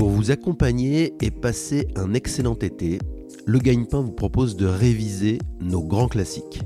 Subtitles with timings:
[0.00, 2.98] Pour vous accompagner et passer un excellent été,
[3.44, 6.62] le Gagne-Pain vous propose de réviser nos grands classiques.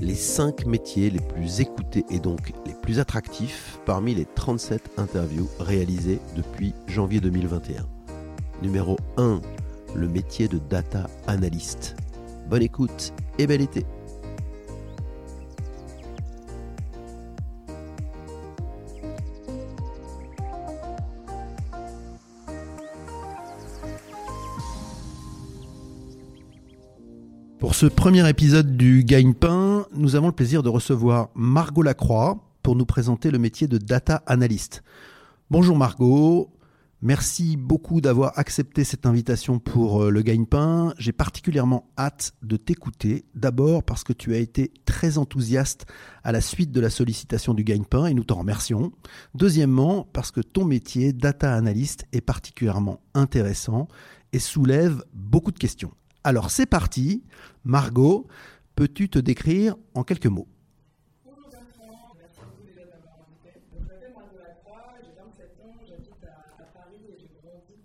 [0.00, 5.48] Les 5 métiers les plus écoutés et donc les plus attractifs parmi les 37 interviews
[5.58, 7.84] réalisées depuis janvier 2021.
[8.62, 9.40] Numéro 1,
[9.96, 11.96] le métier de data analyst.
[12.48, 13.86] Bonne écoute et bel été
[27.78, 32.84] ce premier épisode du Gagne-Pain, nous avons le plaisir de recevoir Margot Lacroix pour nous
[32.84, 34.82] présenter le métier de data analyst.
[35.48, 36.50] Bonjour Margot,
[37.02, 40.92] merci beaucoup d'avoir accepté cette invitation pour euh, le Gagne-Pain.
[40.98, 45.86] J'ai particulièrement hâte de t'écouter, d'abord parce que tu as été très enthousiaste
[46.24, 48.90] à la suite de la sollicitation du Gagne-Pain et nous t'en remercions.
[49.36, 53.86] Deuxièmement, parce que ton métier, data analyst, est particulièrement intéressant
[54.32, 55.92] et soulève beaucoup de questions.
[56.24, 57.22] Alors c'est parti.
[57.64, 58.26] Margot,
[58.74, 60.48] peux-tu te décrire en quelques mots?
[61.24, 63.54] Bonjour Bertrand, merci beaucoup déjà de m'avoir invité.
[63.70, 67.78] Je m'appelle Margot Lacroix, j'ai 27 ans, j'habite à, Paris et j'ai grandi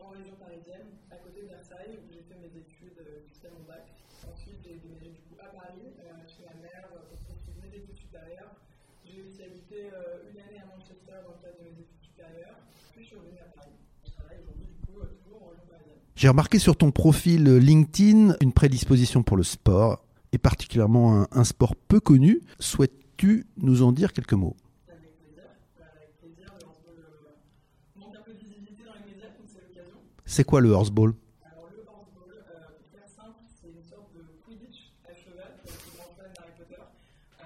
[0.00, 3.68] en région parisienne, à côté de Versailles, où j'ai fait mes études euh, jusqu'à mon
[3.68, 3.84] bac.
[4.32, 5.92] Ensuite, j'ai du coup à Paris,
[6.24, 8.56] chez ma mère, pour poursuivre mes études supérieures.
[9.04, 12.56] J'ai aussi habité euh, une année à Manchester dans le cadre de mes études supérieures,
[12.96, 13.76] puis je suis revenue à Paris.
[14.08, 16.03] Je travaille aujourd'hui du coup toujours en région parisienne.
[16.16, 21.74] J'ai remarqué sur ton profil LinkedIn une prédisposition pour le sport, et particulièrement un, sport
[21.74, 22.40] peu connu.
[22.60, 24.56] Souhaites-tu nous en dire quelques mots?
[24.88, 29.10] Avec plaisir, Euh, avec plaisir, on peut euh, manque un peu de visibilité dans les
[29.12, 29.98] médias, donc c'est l'occasion.
[30.24, 31.14] C'est quoi le horseball?
[31.42, 35.74] Alors le horseball, euh, pour faire simple, c'est une sorte de Quidditch à cheval pour
[35.82, 36.78] les grands fans d'Harry Potter.
[36.78, 37.44] Euh,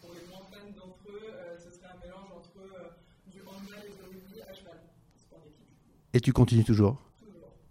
[0.00, 2.96] pour les moins fans d'entre eux, euh, ce serait un mélange entre euh,
[3.28, 4.80] du handball et du rugby à cheval.
[6.16, 6.96] Et tu continues toujours?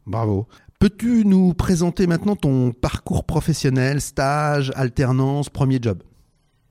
[0.05, 0.47] Bravo.
[0.79, 6.03] Peux-tu nous présenter maintenant ton parcours professionnel, stage, alternance, premier job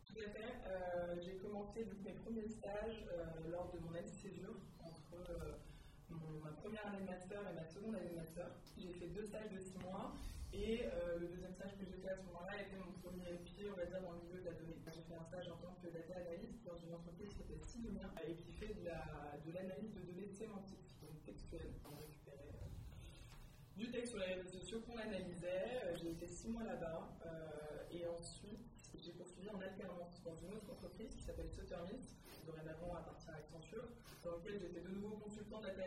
[0.06, 0.54] Tout à fait.
[0.68, 5.18] Euh, j'ai commencé donc, mes premiers stages euh, lors de mon année de césure entre
[5.18, 5.58] euh,
[6.10, 8.46] mon- ma première année de master et ma seconde année de master.
[8.78, 10.14] J'ai fait deux stages de six mois
[10.52, 13.66] et euh, le deuxième stage que j'ai fait à ce moment-là était mon premier pied,
[13.66, 14.78] on va dire, dans le milieu de la donnée.
[14.94, 18.06] J'ai fait un stage en tant que data analyst dans une entreprise qui s'appelle Sidonia
[18.22, 21.74] et qui fait de la- de l'analyse de données sémantiques, donc textuelles.
[21.88, 22.70] On récupérait euh,
[23.76, 25.82] du texte sur les réseaux sociaux qu'on analysait.
[25.90, 28.62] Euh, J'ai été six mois là-bas euh, et ensuite
[28.94, 33.34] j'ai poursuivi en alternance dans une autre entreprise qui s'appelle Suttermint, qui dorénavant appartient à
[33.34, 33.88] Accenture,
[34.24, 35.82] dans laquelle j'étais de nouveau consultant data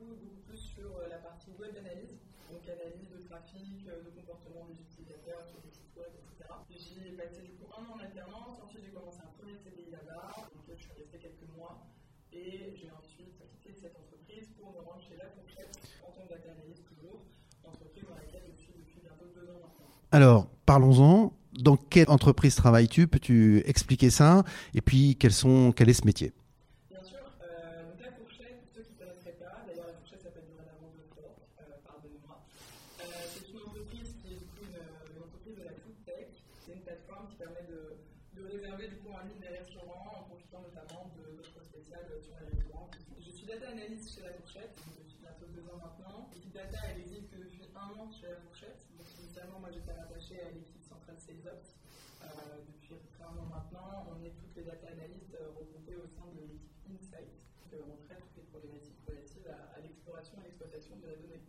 [0.00, 3.08] analyst, mais pour le coup beaucoup plus sur euh, la partie web analyse, donc analyse
[3.12, 6.48] de trafic, euh, de comportement des utilisateurs etc.
[6.72, 9.56] Et J'y ai passé du coup un an en alternance, ensuite j'ai commencé un premier
[9.60, 11.84] CDI là-bas, dans lequel je suis resté quelques mois.
[12.32, 16.30] Et j'ai ensuite quitté cette entreprise pour me rendre chez La Fourchette en tant que
[16.30, 17.20] data analyst toujours,
[17.66, 19.90] entreprise dans laquelle je suis depuis bientôt deux ans maintenant.
[20.12, 21.32] Alors, parlons-en.
[21.58, 23.08] Dans quelle entreprise travailles-tu?
[23.08, 24.44] Peux-tu expliquer ça?
[24.72, 26.32] Et puis, quel est ce métier
[26.88, 30.22] Bien sûr, euh, donc La Fourchette, pour ceux qui ne connaîtraient pas, d'ailleurs La Fourchette
[30.22, 32.38] s'appelle dorénavant de Fort, euh, pardonnez-moi.
[32.38, 33.04] Euh,
[33.34, 36.30] c'est une entreprise qui est du coup une, une entreprise de la food tech.
[36.64, 37.98] C'est une plateforme qui permet de,
[38.38, 42.38] de réserver du coup en ligne des restaurants en profitant notamment de l'offre spéciale sur
[42.40, 42.88] les restaurants.
[43.20, 46.30] Je suis data analyst chez La Fourchette, donc depuis bientôt deux ans maintenant.
[46.30, 48.78] L'équipe data, elle existe depuis un an chez La Fourchette.
[48.94, 51.74] Donc initialement, moi j'étais rattaché à l'équipe centrale Sales Ops.
[52.22, 56.30] Euh, depuis un an maintenant, on est toutes les data analystes euh, regroupées au sein
[56.30, 57.26] de l'équipe Insight.
[57.74, 61.42] Euh, on traite toutes les problématiques relatives à, à l'exploration et l'exploitation de la donnée.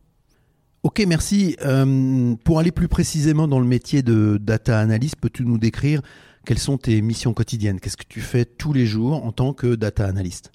[0.81, 1.53] Ok, merci.
[1.61, 6.01] Euh, pour aller plus précisément dans le métier de data analyst, peux-tu nous décrire
[6.49, 7.77] quelles sont tes missions quotidiennes?
[7.77, 10.49] Qu'est-ce que tu fais tous les jours en tant que data analyst?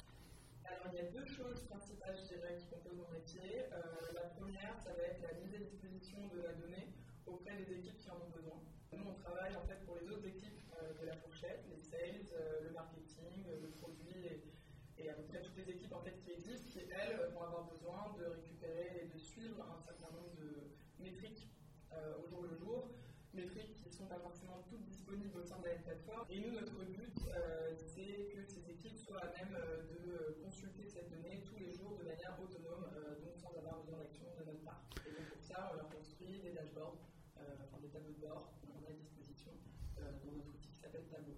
[14.99, 18.15] Et, à peu près toutes les équipes en qui existent, qui elles vont avoir besoin
[18.19, 20.73] de récupérer et de suivre un certain nombre de
[21.03, 21.49] métriques
[21.93, 22.91] euh, au jour le jour,
[23.35, 26.25] métriques qui ne sont pas forcément toutes disponibles au sein de la plateforme.
[26.31, 30.87] Et nous, notre but, euh, c'est que ces équipes soient à même euh, de consulter
[30.89, 34.45] cette donnée tous les jours de manière autonome, euh, donc sans avoir besoin d'action de
[34.45, 34.83] notre part.
[35.07, 36.97] Et donc pour ça, on leur construit des dashboards,
[37.39, 39.53] euh, enfin des tableaux de bord qu'on a à disposition
[39.99, 41.37] euh, dans notre outil qui s'appelle Tableau.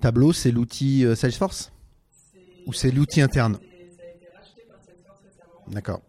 [0.00, 1.72] Tableau, c'est l'outil euh, Salesforce?
[2.70, 3.58] Ou c'est l'outil interne.
[5.66, 6.00] D'accord.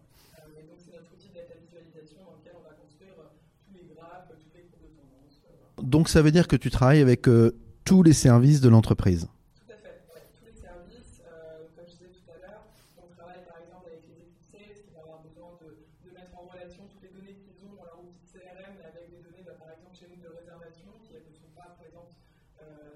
[5.82, 9.26] Donc ça veut dire que tu travailles avec euh, tous les services de l'entreprise.
[9.66, 10.22] Tout à fait, ouais.
[10.38, 12.62] tous les services, euh, comme je disais tout à l'heure,
[12.96, 14.86] on travaille par exemple avec les équipes sales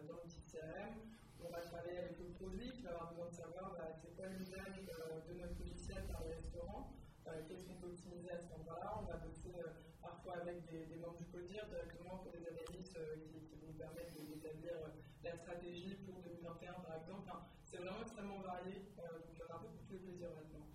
[0.06, 0.94] dans l'outil CRM.
[1.42, 4.26] On va travailler avec le produit qui va avoir besoin de savoir bah, c'est quoi
[4.38, 4.86] l'usage
[5.26, 6.90] de notre logiciel par les restaurants,
[7.24, 9.02] qu'est-ce qu'on peut optimiser à ce moment-là.
[9.02, 9.54] On va bosser
[10.02, 13.02] parfois avec des, membres du CODIR directement pour des analyses qui,
[13.46, 14.74] qui, vont permettre d'établir
[15.22, 17.30] la stratégie pour 2021 par exemple.
[17.64, 20.66] c'est vraiment extrêmement varié, donc il y aura beaucoup de plaisir maintenant.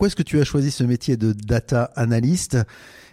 [0.00, 2.56] Pourquoi est-ce que tu as choisi ce métier de data analyst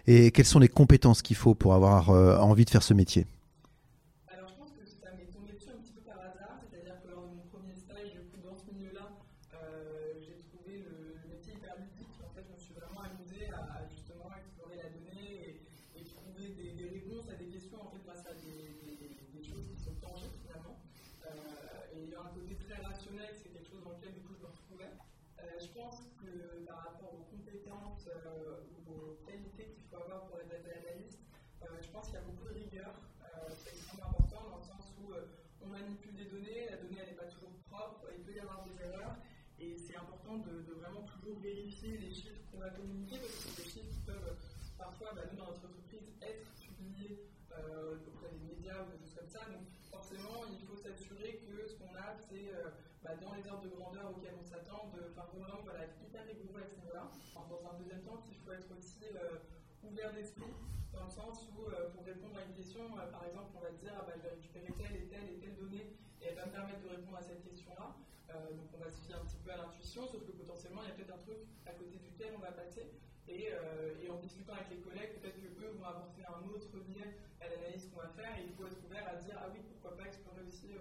[0.06, 3.26] et quelles sont les compétences qu'il faut pour avoir euh, envie de faire ce métier?
[41.86, 44.34] Les chiffres qu'on va communiquer parce que c'est des chiffres qui peuvent
[44.78, 47.22] parfois, bah, nous dans notre entreprise, être publiés
[47.54, 49.46] auprès des médias ou des choses comme ça.
[49.50, 52.54] Donc forcément, il faut s'assurer que ce qu'on a, c'est
[53.04, 56.62] bah, dans les ordres de grandeur auxquels on s'attend, enfin vraiment voilà, être hyper rigoureux
[56.62, 57.08] à ce niveau-là.
[57.48, 59.40] Dans un deuxième temps, il faut être aussi euh,
[59.88, 60.52] ouvert d'esprit,
[60.92, 63.72] dans le sens où euh, pour répondre à une question, euh, par exemple, on va
[63.72, 66.46] dire ah, bah, je vais récupérer telle et telle et telle donnée et elle va
[66.48, 67.96] me permettre de répondre à cette question-là.
[68.52, 70.92] donc on va se fier un petit peu à l'intuition, sauf que potentiellement il y
[70.92, 72.88] a peut-être un truc à côté duquel on va passer.
[73.28, 77.52] Et, et en discutant avec les collègues, peut-être qu'eux vont apporter un autre biais à
[77.52, 80.08] l'analyse qu'on va faire et il faut être ouvert à dire ah oui, pourquoi pas
[80.08, 80.72] explorer aussi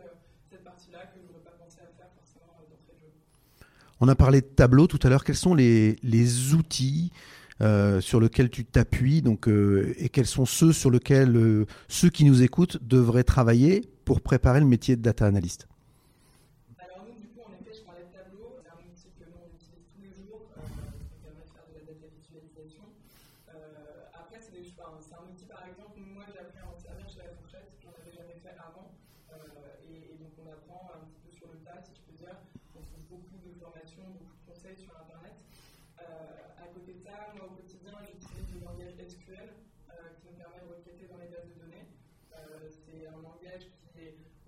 [0.49, 3.13] cette partie-là que je n'aurais pas pensé à faire forcément d'entrée de jeu.
[3.99, 5.25] On a parlé de tableau tout à l'heure.
[5.25, 7.11] Quels sont les, les outils
[7.63, 12.11] euh, sur lesquels tu t'appuies donc, euh, et quels sont ceux sur lesquels euh, ceux
[12.11, 15.67] qui nous écoutent devraient travailler pour préparer le métier de data analyst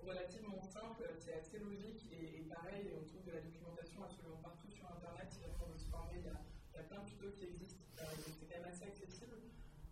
[0.09, 4.85] relativement simple, c'est assez logique et, pareil, on trouve de la documentation absolument partout sur
[4.89, 5.27] Internet.
[5.29, 6.83] Si on veut se former, il y, a,
[7.27, 9.35] qui existent, euh, c'est quand même assez accessible.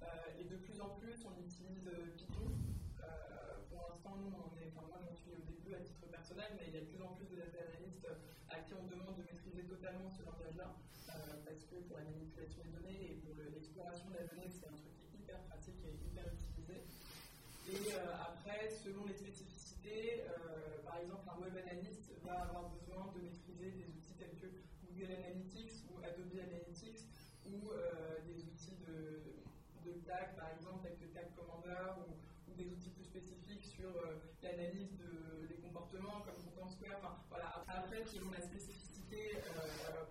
[0.01, 2.47] Euh, et de plus en plus, on utilise euh, Python.
[3.67, 6.71] pour l'instant, nous, on est, enfin, moi, j'en suis au début à titre personnel, mais
[6.71, 8.07] il y a de plus en plus de data analystes
[8.47, 10.71] à qui on demande de maîtriser totalement ce langage-là,
[11.43, 14.77] parce que pour la manipulation des données et pour l'exploration de la donnée, c'est un
[14.79, 16.79] truc hyper pratique et hyper utilisé.
[17.67, 17.91] Et
[18.23, 23.71] après, selon les spécificités, euh, par exemple, un web analyst va avoir besoin de maîtriser
[23.71, 24.47] des outils tels que
[24.83, 27.07] Google Analytics ou Adobe Analytics
[27.47, 29.23] ou euh, des outils de,
[29.83, 32.11] de, tag, par exemple, tels que Tag Commander ou,
[32.57, 34.17] des outils plus spécifiques sur euh,
[34.57, 36.97] l'analyse de, des comportements comme Content Square.
[36.99, 37.63] Enfin, voilà.
[37.67, 39.37] Après, selon la spécificité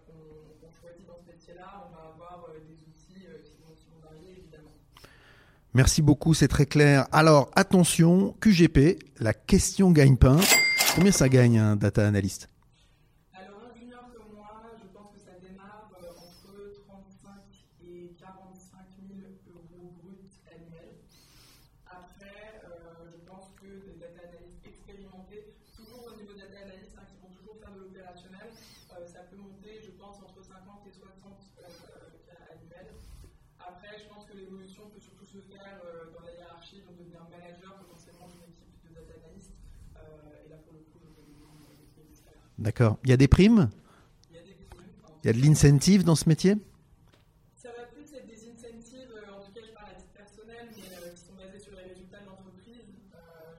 [0.07, 4.39] qu'on choisit dans ce métier-là, on va avoir des outils qui vont, qui vont varier
[4.39, 4.71] évidemment.
[5.75, 7.07] Merci beaucoup, c'est très clair.
[7.13, 10.39] Alors attention, QGP, la question gagne-pain.
[10.95, 12.49] Combien ça gagne un data analyst
[13.35, 14.49] Alors un junior comme moi,
[14.81, 17.29] je pense que ça démarre euh, entre 35
[17.85, 19.21] et 45 000
[19.53, 20.97] euros bruts annuels.
[21.85, 26.97] Après, euh, je pense que des data analystes expérimentés, toujours au niveau de data analystes,
[26.97, 30.89] hein, qui vont toujours faire de l'opérationnel, euh, ça peut monter, je pense, entre 50
[30.89, 31.37] et 60
[32.49, 32.97] annuels.
[33.61, 37.75] Après, je pense que l'évolution peut surtout faire euh, dans la hiérarchie, donc devenir manager
[37.83, 39.53] potentiellement d'une équipe de data analyst.
[39.99, 41.27] Euh, et là, pour le coup, je vais
[42.59, 42.99] D'accord.
[43.05, 43.69] Il y a des primes?
[44.31, 44.89] Il y a primes.
[45.23, 46.57] De l'incentive dans ce métier?
[47.55, 50.73] Ça va plus être des incentives, euh, en tout cas, je parle à titre personnel,
[50.73, 52.89] mais qui sont basés sur les résultats de l'entreprise.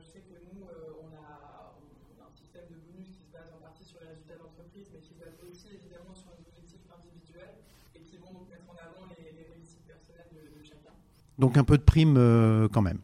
[0.01, 3.53] je sais que nous, on a, on, a, un système de bonus qui se base
[3.53, 6.41] en partie sur les résultats de l'entreprise, mais qui se base aussi évidemment sur les
[6.41, 7.61] objectifs individuels
[7.93, 10.97] et qui vont donc mettre en avant les, les réussites personnelles de, de chacun.
[11.37, 12.97] Donc un peu de prime euh, quand même.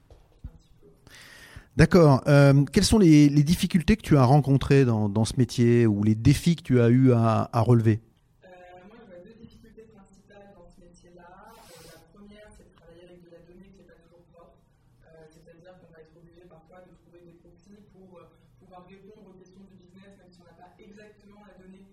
[1.75, 2.21] D'accord.
[2.27, 6.03] Euh, quelles sont les, les, difficultés que tu as rencontrées dans, dans, ce métier ou
[6.03, 7.97] les défis que tu as eu à, à relever?
[8.45, 8.47] Euh,
[8.85, 11.25] Moi, je vois deux difficultés principales dans ce métier-là.
[11.25, 14.61] Euh, la première, c'est de travailler avec de la donnée qui n'est pas toujours propre.
[15.01, 18.21] Euh, C'est-à-dire qu'on va être obligé parfois de trouver des profils pour
[18.61, 21.89] pouvoir répondre aux questions du business, même si on n'a pas exactement la donnée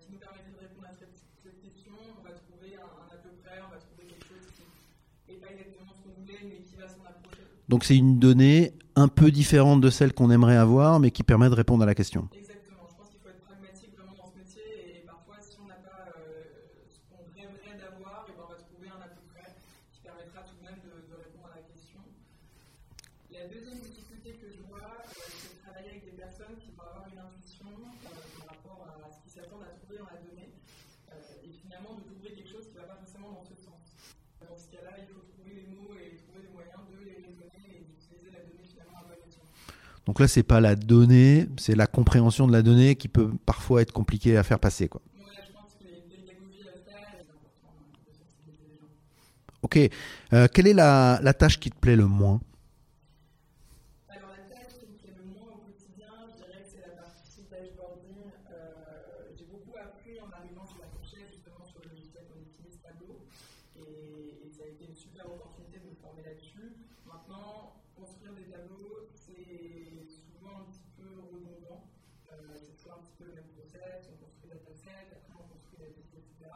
[0.00, 1.92] qui nous permettrait de répondre à cette, cette question.
[1.92, 4.64] On va trouver un, un, à peu près, on va trouver quelque chose qui
[5.28, 7.44] n'est pas exactement ce qu'on voulait, mais qui va s'en approcher.
[7.68, 11.48] Donc c'est une donnée un peu différente de celle qu'on aimerait avoir, mais qui permet
[11.48, 12.28] de répondre à la question.
[12.36, 12.84] Exactement.
[12.90, 15.80] Je pense qu'il faut être pragmatique vraiment dans ce métier et parfois, si on n'a
[15.80, 16.44] pas euh,
[16.92, 19.48] ce qu'on rêverait d'avoir, et ben, on va trouver un à peu près
[19.92, 22.00] qui permettra tout de même de, de répondre à la question.
[23.32, 25.08] La deuxième difficulté que je vois, euh,
[25.40, 29.08] c'est de travailler avec des personnes qui vont avoir une intuition euh, par rapport à
[29.08, 30.52] ce qu'ils s'attendent à trouver dans la donnée
[31.08, 33.80] euh, et finalement de trouver quelque chose qui ne va pas forcément dans ce sens.
[34.44, 37.64] Dans ce cas-là, il faut trouver les mots et trouver des moyens de les raisonner
[37.70, 39.46] et d'utiliser la donnée finalement à bon escient.
[40.10, 43.80] Donc là, c'est pas la donnée, c'est la compréhension de la donnée qui peut parfois
[43.80, 44.88] être compliquée à faire passer.
[44.88, 45.00] Quoi.
[49.62, 49.78] Ok,
[50.32, 52.40] Euh, quelle est la tâche qui te plaît le moins
[54.08, 56.94] Alors la tâche qui me plaît le moins au quotidien, je dirais que c'est la
[56.98, 58.34] partie dashboarding.
[58.50, 62.82] Euh, j'ai beaucoup appris en arrivant sur la fourchette, justement sur le logiciel qu'on utilise
[62.82, 63.14] Tableau,
[63.78, 66.74] et, et ça a été une super opportunité de me former là-dessus.
[67.06, 71.84] Maintenant, construire des tableaux, c'est souvent un petit peu redondant.
[72.32, 75.44] Euh, c'est toujours un petit peu le même process, on construit la dataset, après on
[75.52, 76.48] construit la liste, etc.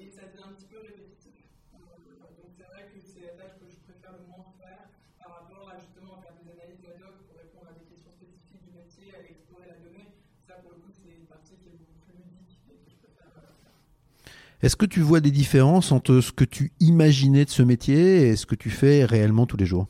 [0.00, 1.44] Et ça devient un petit peu répétitif.
[1.76, 4.88] Euh, donc c'est vrai que c'est la tâche que je préfère le moins faire
[5.20, 8.64] par rapport à justement faire des analyses ad hoc pour répondre à des questions spécifiques
[8.64, 10.08] du métier, à explorer la donnée.
[10.46, 12.96] Ça pour le coup c'est une partie qui est beaucoup plus ludique et que je
[12.96, 14.32] préfère euh, faire.
[14.62, 18.36] Est-ce que tu vois des différences entre ce que tu imaginais de ce métier et
[18.36, 19.86] ce que tu fais réellement tous les jours?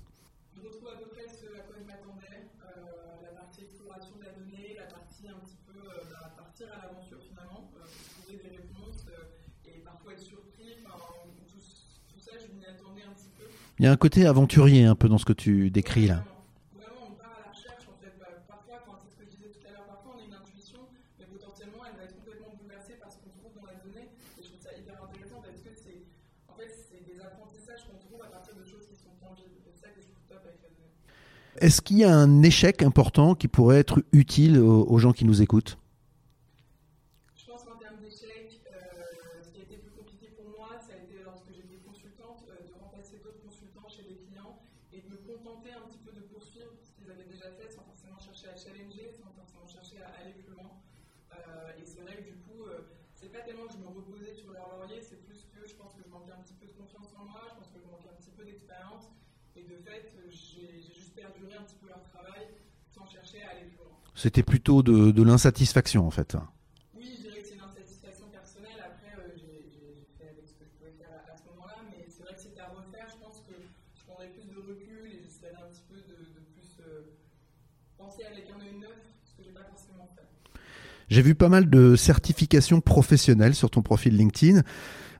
[0.56, 4.24] Je retrouve à peu près ce à quoi je m'attendais, euh, la partie exploration de
[4.24, 8.24] la donnée, la partie un petit peu euh, bah, partir à l'aventure finalement, euh, pour
[8.24, 10.74] trouver des réponses euh, et parfois être surpris.
[10.86, 10.98] Enfin,
[11.46, 11.60] tout,
[12.12, 13.46] tout ça, je m'y attendais un petit peu.
[13.78, 16.24] Il y a un côté aventurier un peu dans ce que tu décris là.
[16.24, 16.34] Vraiment,
[16.74, 18.14] Vraiment, on part à la recherche en fait.
[18.18, 20.34] Bah, parfois, quand c'est ce que je disais tout à l'heure, parfois on a une
[20.34, 20.80] intuition,
[21.18, 24.08] mais potentiellement elle va être complètement bouleversée par ce qu'on trouve dans la donnée.
[24.38, 26.06] Et je trouve ça hyper intéressant parce que c'est
[26.48, 29.54] en fait c'est des apprentissages qu'on trouve à partir de choses qui sont tangibles.
[29.64, 30.68] C'est ça que je trouve top avec la.
[31.66, 35.24] Est-ce qu'il y a un échec important qui pourrait être utile aux, aux gens qui
[35.24, 35.78] nous écoutent
[37.36, 40.94] Je pense qu'en termes d'échec, euh, ce qui a été plus compliqué pour moi, ça
[40.94, 44.58] a été lorsque j'étais consultante, euh, de remplacer d'autres consultants chez les clients
[44.92, 47.86] et de me contenter un petit peu de poursuivre ce qu'ils avaient déjà fait sans
[47.86, 50.74] forcément chercher à challenger, sans forcément chercher à aller plus loin.
[51.32, 52.82] Euh, et c'est vrai que du coup, euh,
[53.14, 55.94] c'est pas tellement que je me reposais sur leur laurier, c'est plus que je pense
[55.94, 58.08] que je manquais un petit peu de confiance en moi, je pense que je manquais
[58.10, 59.08] un petit peu d'expérience.
[59.56, 62.48] Et de fait, euh, j'ai j'ai juste perduré un petit peu leur travail
[62.94, 63.96] sans chercher à aller plus loin.
[64.24, 66.34] C'était plutôt de, de l'insatisfaction en fait.
[66.96, 68.80] Oui, je dirais que c'est une insatisfaction personnelle.
[68.80, 69.68] Après, euh, j'ai
[70.16, 72.64] fait avec ce que je pouvais faire à, ce moment-là, mais c'est vrai que c'était
[72.64, 76.00] à refaire, je pense que je prendrais plus de recul et j'essaierais un petit peu
[76.08, 77.04] de, de plus euh,
[78.00, 78.96] penser avec un œil neuf,
[79.28, 80.24] ce que j'ai pas forcément fait.
[81.10, 84.62] J'ai vu pas mal de certifications professionnelles sur ton profil LinkedIn.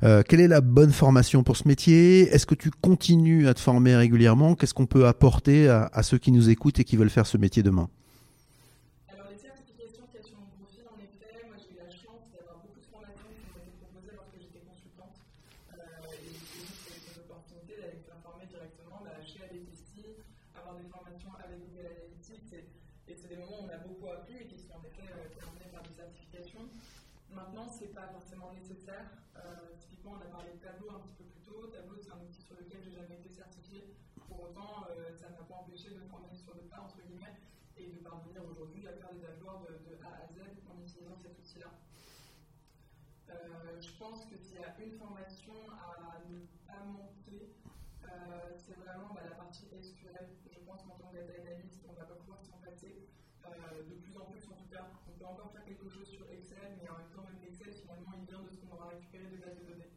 [0.03, 2.33] Euh, quelle est la bonne formation pour ce métier?
[2.33, 4.55] Est-ce que tu continues à te former régulièrement?
[4.57, 7.37] Qu'est-ce qu'on peut apporter à, à ceux qui nous écoutent et qui veulent faire ce
[7.37, 7.91] métier demain
[9.09, 11.89] Alors, les certifications qu'il y a sur mon profil, en effet, moi j'ai eu la
[11.89, 15.17] chance d'avoir beaucoup de formations qui m'ont été proposées lorsque j'étais consultante.
[15.73, 20.21] Euh, et c'est juste une opportunité d'aller me faire former directement, d'aller chez ADTC,
[20.53, 22.51] avoir des formations avec Google Analytics.
[22.53, 22.67] Et,
[23.09, 25.33] et c'est des moments où on a beaucoup appris et qui sont en effet euh,
[25.33, 26.69] terminés par des certifications.
[27.95, 29.07] Pas forcément nécessaire.
[29.37, 31.67] Euh, typiquement, on a parlé de Tableau un petit peu plus tôt.
[31.69, 33.95] Tableau, c'est un outil sur lequel j'ai jamais été certifié.
[34.27, 36.99] Pour autant, euh, ça ne m'a pas empêché de me former sur le tas, entre
[37.07, 37.39] guillemets,
[37.77, 41.39] et de parvenir aujourd'hui à faire des dashboards de, A à Z en utilisant cet
[41.39, 41.71] outil-là.
[43.31, 47.55] Euh, je pense que s'il y a une formation à ne pas manquer,
[48.57, 50.31] c'est vraiment bah, la partie SQL.
[50.51, 53.07] Je pense qu'en tant que data analyst, on ne va pas pouvoir s'en passer.
[53.45, 56.79] De plus en plus, en tout cas, on peut encore faire quelque chose sur Excel,
[56.81, 58.41] mais en même temps, même Excel, finalement, il vient
[58.95, 59.93] de ce qu'on aura récupéré de bases de données.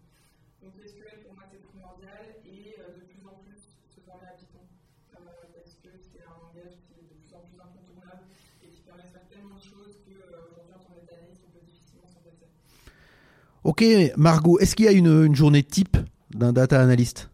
[0.62, 3.62] Donc SQL, pour moi, c'est primordial et euh, de plus en plus
[3.94, 4.66] se former à Python.
[5.14, 5.22] Euh,
[5.54, 8.26] parce que c'est un langage qui est de plus en plus incontournable
[8.64, 12.10] et qui permet de faire tellement de choses qu'aujourd'hui, en tant analyst, on peut difficilement
[12.10, 12.50] s'en passer.
[13.64, 13.82] Ok,
[14.18, 15.98] Margot, est-ce qu'il y a une journée type
[16.34, 17.30] d'un data analyst?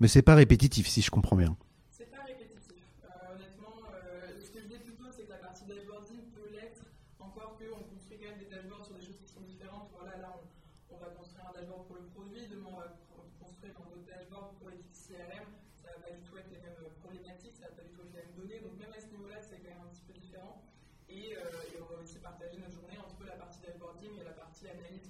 [0.00, 1.54] Mais c'est pas répétitif, si je comprends bien.
[1.92, 2.80] C'est pas répétitif.
[3.04, 6.48] Euh, honnêtement, euh, ce que je disais plus tôt, c'est que la partie dashboarding peut
[6.56, 6.88] l'être,
[7.20, 9.92] encore qu'on construit quand même des dashboards sur des choses qui sont différentes.
[9.92, 10.40] Voilà, là,
[10.88, 12.88] on, va construire un dashboard pour le produit, demain, on va
[13.44, 15.44] construire un autre dashboard pour l'équipe CRM.
[15.76, 18.00] Ça va pas du tout être les mêmes euh, problématiques, ça va pas du tout
[18.00, 18.60] être les mêmes données.
[18.64, 20.64] Donc, même à ce niveau-là, c'est quand même un petit peu différent.
[21.12, 21.36] Et,
[21.76, 25.09] on va aussi partager notre journée entre la partie dashboarding et la partie analyse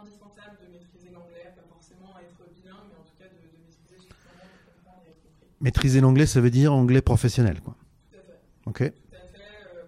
[0.00, 3.98] indispensable de maîtriser l'anglais, pas forcément être bilingue, mais en tout cas de, de maîtriser
[3.98, 5.46] suffisamment pour comprendre et être compris.
[5.60, 7.76] Maîtriser l'anglais, ça veut dire anglais professionnel, quoi.
[8.10, 8.40] Tout à fait.
[8.66, 8.78] Ok.
[8.78, 9.40] Tout à fait.
[9.74, 9.84] Euh,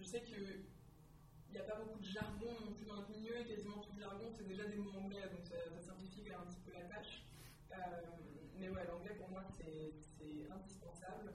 [0.00, 0.42] je sais qu'il
[1.52, 4.00] n'y a pas beaucoup de jargon non plus dans notre milieu, et quasiment tout le
[4.00, 6.72] jargon, c'est déjà des mots anglais, donc ça, ça simplifie quand même un petit peu
[6.72, 7.24] la tâche.
[7.72, 7.76] Euh,
[8.58, 9.92] mais ouais, l'anglais pour moi, c'est
[10.52, 11.32] indispensable.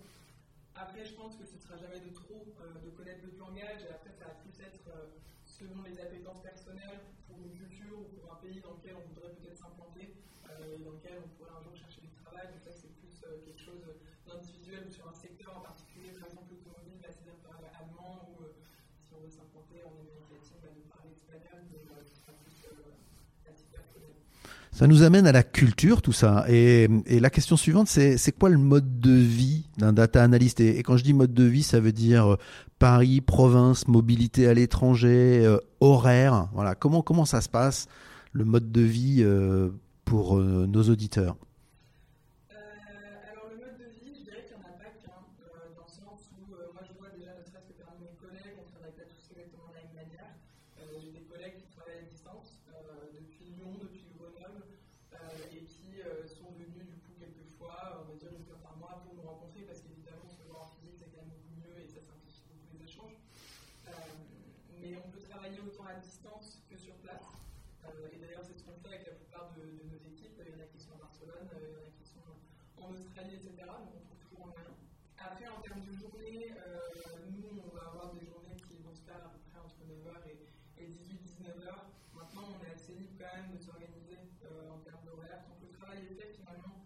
[0.76, 3.82] Après, je pense que ce ne sera jamais de trop euh, de connaître le langage,
[3.82, 5.10] et après, ça va plus être euh,
[5.58, 9.34] selon les appétences personnelles pour une culture ou pour un pays dans lequel on voudrait
[9.34, 10.14] peut-être s'implanter
[10.50, 12.46] euh, et dans lequel on pourrait un jour chercher du travail.
[12.54, 13.82] Donc ça, c'est plus euh, quelque chose
[14.28, 18.54] d'individuel ou sur un secteur en particulier, par exemple l'automobile, c'est-à-dire parler allemand ou euh,
[19.02, 22.54] si on veut s'implanter en Amérique latine, bah, de parler espagnol, mais ce sera plus
[22.54, 22.67] la type personnel.
[24.78, 26.46] Ça nous amène à la culture, tout ça.
[26.48, 30.60] Et, la question suivante, c'est quoi le mode de vie d'un data analyst?
[30.60, 32.38] Et, quand je dis mode de vie, ça veut dire euh,
[32.78, 36.50] Paris, province, mobilité à l'étranger, euh, horaire.
[36.54, 36.76] Voilà.
[36.76, 37.88] Comment comment ça se passe
[38.34, 39.70] le mode de vie euh,
[40.06, 41.38] pour nos auditeurs?
[75.20, 76.80] Après, en termes de journée, euh,
[77.36, 80.24] nous, on va avoir des journées qui vont se faire à peu près entre 9h
[80.80, 81.68] et, 18-19h.
[82.16, 85.44] Maintenant, on est assez libre quand même de s'organiser euh, en termes d'horaire.
[85.50, 86.86] Quand le travail est fait, finalement,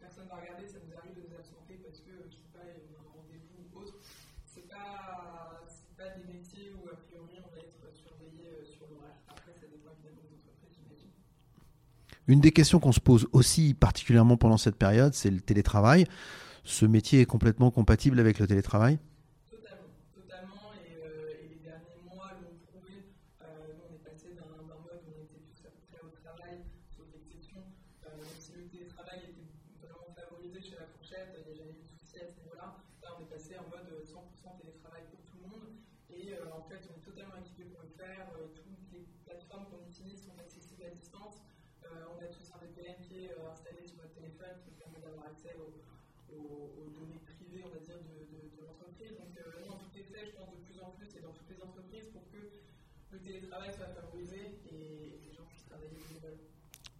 [0.00, 2.66] personne ne va regarder, ça nous arrive de nous absenter parce que, je sais pas,
[2.66, 4.02] y a un rendez-vous ou autre.
[4.50, 5.62] Ce n'est pas,
[5.96, 9.20] pas des métiers où, a priori, on va être surveillé euh, sur l'horaire.
[9.28, 10.55] Après, ça dépend évidemment des.
[12.28, 16.06] Une des questions qu'on se pose aussi particulièrement pendant cette période, c'est le télétravail.
[16.64, 18.98] Ce métier est complètement compatible avec le télétravail?
[46.32, 49.12] Aux, aux, données privées, on va dire, de, de, de l'entreprise.
[49.18, 51.62] Donc, euh, on tout est je pense, de plus en plus et dans toutes les
[51.62, 52.40] entreprises pour que
[53.12, 55.94] le télétravail soit favorisé et les gens puissent travailler.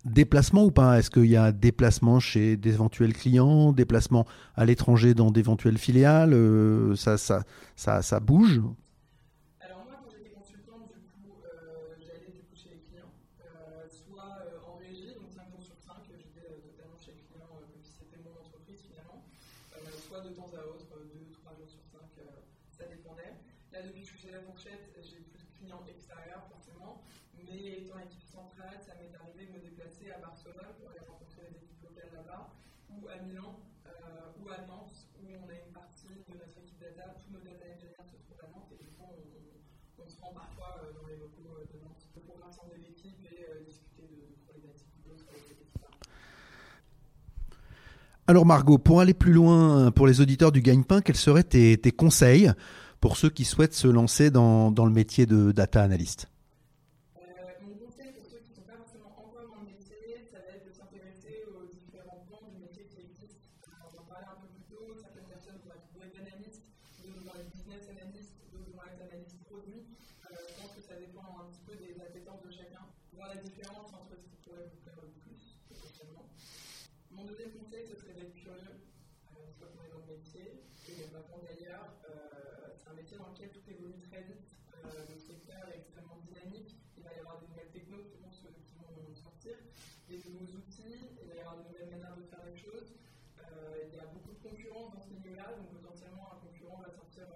[0.04, 0.98] Déplacement ou pas?
[0.98, 6.32] Est-ce qu'il y a déplacement chez d'éventuels clients, déplacement à l'étranger dans d'éventuelles filiales?
[6.32, 7.42] Euh, ça, ça,
[7.74, 8.60] ça, ça bouge?
[32.90, 36.80] Ou à Milan euh, ou à Nantes, où on a une partie de notre équipe
[36.80, 40.20] data, tous nos data engineers se trouvent à Nantes, et du coup, on, on, se
[40.20, 44.34] rend parfois euh, dans les locaux euh, de Nantes pour rassembler l'équipe et discuter de,
[44.46, 45.24] problématiques ou d'autres.
[48.28, 51.92] Alors Margot, pour aller plus loin pour les auditeurs du Gagne-Pain, quels seraient tes, tes,
[51.92, 52.50] conseils
[53.00, 56.28] pour ceux qui souhaitent se lancer dans, dans le métier de data analyst?
[90.08, 92.94] Des nouveaux outils, il va y une nouvelle manière de faire les choses.
[93.86, 97.26] il y a beaucoup de concurrence dans ce milieu-là, donc potentiellement un concurrent va sortir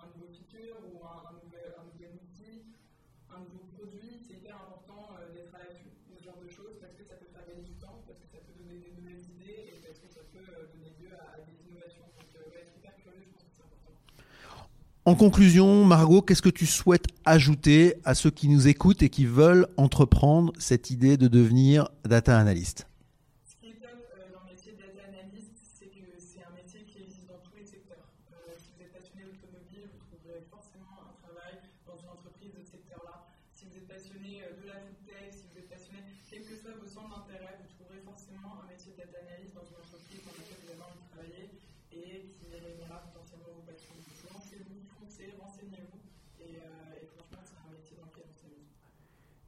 [0.00, 2.64] un nouveau feature ou un, un, nouvel, un nouvel outil,
[3.28, 4.20] un nouveau produit.
[4.24, 7.28] C'est hyper important d'être à l'affût de ce genre de choses parce que ça peut
[7.32, 10.08] faire gagner du temps, parce que ça peut donner des nouvelles idées et parce que
[10.10, 12.04] ça peut donner lieu à, des innovations?
[12.18, 13.94] Donc, être hyper curieux, je pense que c'est important.
[15.06, 19.24] En conclusion, Margot, qu'est-ce que tu souhaites ajouter à ceux qui nous écoutent et qui
[19.24, 22.89] veulent entreprendre cette idée de devenir data analyst?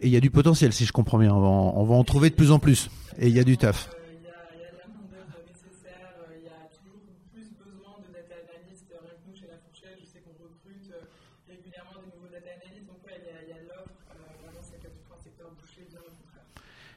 [0.02, 1.32] Et il y a du potentiel, si je comprends bien.
[1.32, 2.90] On va en, on va en trouver de plus en plus.
[3.18, 3.88] Et il y a du taf.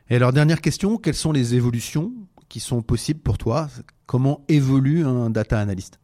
[0.07, 2.13] Et alors, dernière question, quelles sont les évolutions
[2.47, 3.69] qui sont possibles pour toi?
[4.05, 5.99] Comment évolue un data analyst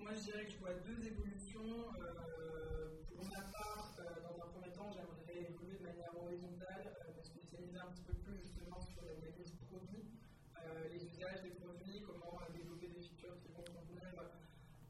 [0.00, 1.68] Moi, je dirais que je vois deux évolutions.
[2.00, 7.12] Euh, pour ma part, euh, dans un premier temps, j'aimerais évoluer de manière horizontale, euh,
[7.12, 10.08] me spécialiser un petit peu plus justement sur la diagnostic produit,
[10.56, 14.32] euh, les usages des produits, comment euh, développer des features qui vont convenir euh,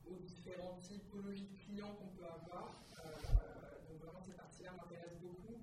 [0.07, 2.79] aux différentes typologies de clients qu'on peut avoir.
[3.03, 3.11] Euh,
[3.91, 5.59] donc vraiment, cette partie-là m'intéresse beaucoup.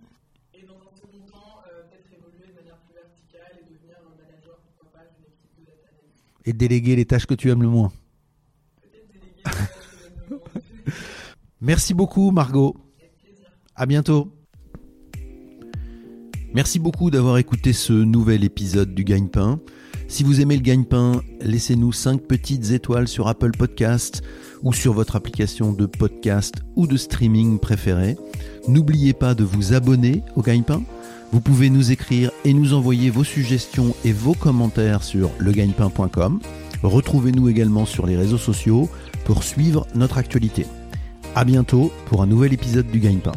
[0.52, 4.16] Et dans un second temps, euh, peut-être évoluer de manière plus verticale et devenir un
[4.16, 6.24] manager, pourquoi pas, d'une équipe de data analyst.
[6.46, 7.92] Et déléguer les tâches que tu aimes le moins.
[11.62, 12.76] Merci beaucoup, Margot.
[13.76, 14.32] À bientôt.
[16.54, 19.60] Merci beaucoup d'avoir écouté ce nouvel épisode du Gagne-Pain.
[20.08, 24.22] Si vous aimez le Gagne-Pain, laissez-nous 5 petites étoiles sur Apple Podcast
[24.64, 28.16] ou sur votre application de podcast ou de streaming préférée.
[28.68, 30.84] N'oubliez pas de vous abonner au Gagne-Pain.
[31.32, 36.40] Vous pouvez nous écrire et nous envoyer vos suggestions et vos commentaires sur legagnepain.com.
[36.84, 38.90] Retrouvez-nous également sur les réseaux sociaux
[39.26, 40.66] pour suivre notre actualité.
[41.36, 43.34] À bientôt pour un nouvel épisode du Gagne-Pain.